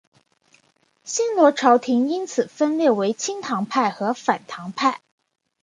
[1.03, 4.99] 新罗朝延因此分裂为亲唐派和反唐派。